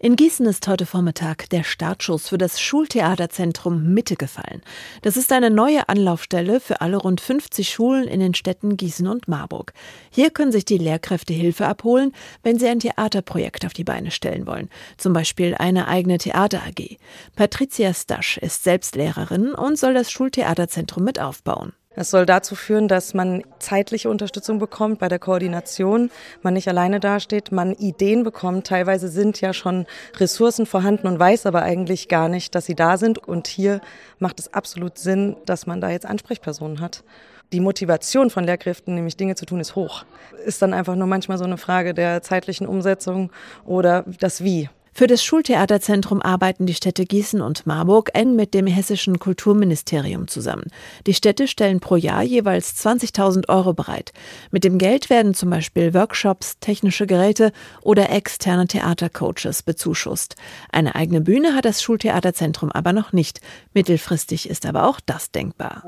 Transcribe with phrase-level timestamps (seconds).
[0.00, 4.62] In Gießen ist heute Vormittag der Startschuss für das Schultheaterzentrum Mitte gefallen.
[5.02, 9.26] Das ist eine neue Anlaufstelle für alle rund 50 Schulen in den Städten Gießen und
[9.26, 9.72] Marburg.
[10.10, 12.12] Hier können sich die Lehrkräfte Hilfe abholen,
[12.44, 14.68] wenn sie ein Theaterprojekt auf die Beine stellen wollen.
[14.98, 16.98] Zum Beispiel eine eigene Theater AG.
[17.34, 21.72] Patricia Stasch ist selbst Lehrerin und soll das Schultheaterzentrum mit aufbauen.
[22.00, 26.12] Es soll dazu führen, dass man zeitliche Unterstützung bekommt bei der Koordination,
[26.42, 28.68] man nicht alleine dasteht, man Ideen bekommt.
[28.68, 29.84] Teilweise sind ja schon
[30.16, 33.18] Ressourcen vorhanden und weiß aber eigentlich gar nicht, dass sie da sind.
[33.18, 33.80] Und hier
[34.18, 37.04] macht es absolut Sinn, dass man da jetzt Ansprechpersonen hat.
[37.52, 40.04] Die Motivation von Lehrkräften, nämlich Dinge zu tun, ist hoch.
[40.44, 43.30] Ist dann einfach nur manchmal so eine Frage der zeitlichen Umsetzung
[43.64, 44.68] oder das Wie.
[44.98, 50.64] Für das Schultheaterzentrum arbeiten die Städte Gießen und Marburg eng mit dem hessischen Kulturministerium zusammen.
[51.06, 54.12] Die Städte stellen pro Jahr jeweils 20.000 Euro bereit.
[54.50, 60.34] Mit dem Geld werden zum Beispiel Workshops, technische Geräte oder externe Theatercoaches bezuschusst.
[60.72, 63.40] Eine eigene Bühne hat das Schultheaterzentrum aber noch nicht.
[63.74, 65.84] Mittelfristig ist aber auch das denkbar.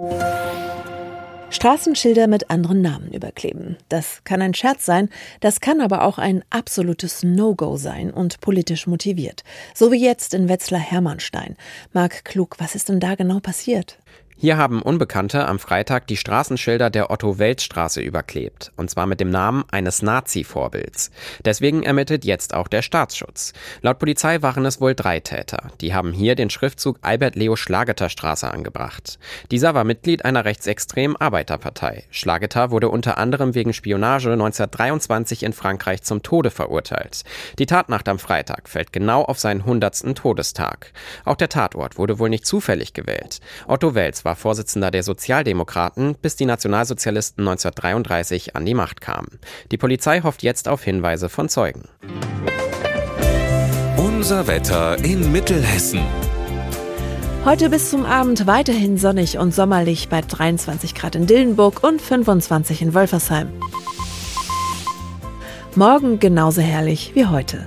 [1.50, 3.76] Straßenschilder mit anderen Namen überkleben.
[3.88, 5.08] Das kann ein Scherz sein,
[5.40, 9.42] das kann aber auch ein absolutes No-Go sein und politisch motiviert.
[9.74, 11.56] So wie jetzt in Wetzlar-Hermannstein.
[11.92, 13.98] Marc Klug, was ist denn da genau passiert?
[14.42, 18.72] Hier haben Unbekannte am Freitag die Straßenschilder der Otto-Welt-Straße überklebt.
[18.78, 21.10] Und zwar mit dem Namen eines Nazi-Vorbilds.
[21.44, 23.52] Deswegen ermittelt jetzt auch der Staatsschutz.
[23.82, 25.72] Laut Polizei waren es wohl drei Täter.
[25.82, 29.18] Die haben hier den Schriftzug Albert-Leo Schlageter Straße angebracht.
[29.50, 32.04] Dieser war Mitglied einer rechtsextremen Arbeiterpartei.
[32.10, 37.24] Schlageter wurde unter anderem wegen Spionage 1923 in Frankreich zum Tode verurteilt.
[37.58, 40.16] Die Tatnacht am Freitag fällt genau auf seinen 100.
[40.16, 40.94] Todestag.
[41.26, 43.40] Auch der Tatort wurde wohl nicht zufällig gewählt.
[43.66, 49.40] Otto Wels war war Vorsitzender der Sozialdemokraten, bis die Nationalsozialisten 1933 an die Macht kamen.
[49.72, 51.88] Die Polizei hofft jetzt auf Hinweise von Zeugen.
[53.96, 56.02] Unser Wetter in Mittelhessen.
[57.44, 62.82] Heute bis zum Abend weiterhin sonnig und sommerlich bei 23 Grad in Dillenburg und 25
[62.82, 63.48] in Wolfersheim.
[65.74, 67.66] Morgen genauso herrlich wie heute.